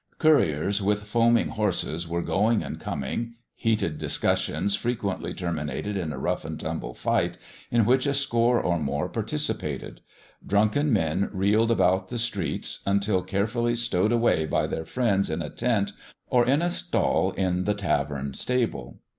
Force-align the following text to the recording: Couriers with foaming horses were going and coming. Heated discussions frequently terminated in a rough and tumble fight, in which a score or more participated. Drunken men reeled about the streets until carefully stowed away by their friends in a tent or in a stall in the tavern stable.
Couriers 0.17 0.81
with 0.81 1.03
foaming 1.03 1.49
horses 1.49 2.07
were 2.07 2.23
going 2.23 2.63
and 2.63 2.79
coming. 2.79 3.35
Heated 3.53 3.99
discussions 3.99 4.73
frequently 4.73 5.31
terminated 5.31 5.95
in 5.95 6.11
a 6.11 6.17
rough 6.17 6.43
and 6.43 6.59
tumble 6.59 6.95
fight, 6.95 7.37
in 7.69 7.85
which 7.85 8.07
a 8.07 8.15
score 8.15 8.59
or 8.59 8.79
more 8.79 9.07
participated. 9.07 10.01
Drunken 10.43 10.91
men 10.91 11.29
reeled 11.31 11.69
about 11.69 12.07
the 12.07 12.17
streets 12.17 12.79
until 12.83 13.21
carefully 13.21 13.75
stowed 13.75 14.11
away 14.11 14.47
by 14.47 14.65
their 14.65 14.85
friends 14.85 15.29
in 15.29 15.43
a 15.43 15.51
tent 15.51 15.91
or 16.31 16.47
in 16.47 16.63
a 16.63 16.71
stall 16.71 17.29
in 17.33 17.65
the 17.65 17.75
tavern 17.75 18.33
stable. 18.33 19.01